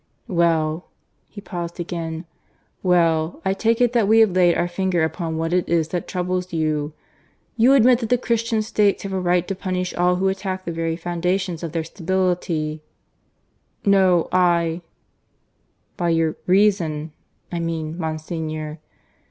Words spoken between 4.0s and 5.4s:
we have laid our finger upon